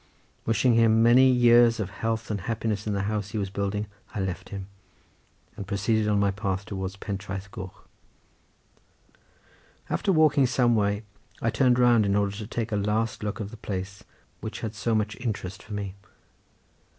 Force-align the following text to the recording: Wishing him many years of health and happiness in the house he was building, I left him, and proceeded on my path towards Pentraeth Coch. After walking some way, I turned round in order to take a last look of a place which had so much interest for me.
Wishing 0.47 0.73
him 0.73 1.03
many 1.03 1.29
years 1.29 1.79
of 1.79 1.91
health 1.91 2.31
and 2.31 2.41
happiness 2.41 2.87
in 2.87 2.93
the 2.93 3.03
house 3.03 3.27
he 3.29 3.37
was 3.37 3.51
building, 3.51 3.85
I 4.15 4.19
left 4.19 4.49
him, 4.49 4.65
and 5.55 5.67
proceeded 5.67 6.07
on 6.07 6.19
my 6.19 6.31
path 6.31 6.65
towards 6.65 6.95
Pentraeth 6.95 7.51
Coch. 7.51 7.87
After 9.91 10.11
walking 10.11 10.47
some 10.47 10.73
way, 10.75 11.03
I 11.39 11.51
turned 11.51 11.77
round 11.77 12.07
in 12.07 12.15
order 12.15 12.35
to 12.37 12.47
take 12.47 12.71
a 12.71 12.77
last 12.77 13.21
look 13.21 13.39
of 13.39 13.53
a 13.53 13.57
place 13.57 14.03
which 14.39 14.61
had 14.61 14.73
so 14.73 14.95
much 14.95 15.17
interest 15.17 15.61
for 15.61 15.73
me. 15.75 15.93